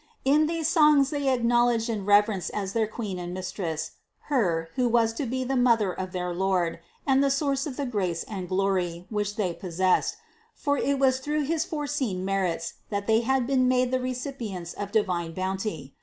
In 0.25 0.47
these 0.47 0.67
songs 0.67 1.11
they 1.11 1.31
acknowledged 1.31 1.87
and 1.87 2.07
reverenced 2.07 2.49
as 2.55 2.73
their 2.73 2.87
Queen 2.87 3.19
and 3.19 3.35
Mistress, 3.35 3.91
Her, 4.29 4.69
who 4.73 4.89
was 4.89 5.13
to 5.13 5.27
be 5.27 5.43
the 5.43 5.55
Mother 5.55 5.93
of 5.93 6.11
their 6.11 6.33
Lord, 6.33 6.79
and 7.05 7.23
the 7.23 7.29
source 7.29 7.67
of 7.67 7.77
the 7.77 7.85
grace 7.85 8.23
and 8.23 8.49
glory, 8.49 9.05
which 9.11 9.35
they 9.35 9.53
possessed; 9.53 10.17
for 10.55 10.75
it 10.75 10.97
was 10.97 11.19
through 11.19 11.43
his 11.43 11.65
fore 11.65 11.85
seen 11.85 12.25
merits, 12.25 12.73
that 12.89 13.05
they 13.05 13.21
had 13.21 13.45
been 13.45 13.67
made 13.67 13.91
the 13.91 13.99
recipients 14.01 14.73
of 14.73 14.91
the 14.91 15.01
divine 15.01 15.35
bounty. 15.35 15.93